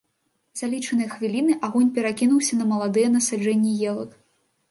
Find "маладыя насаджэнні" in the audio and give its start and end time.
2.71-3.77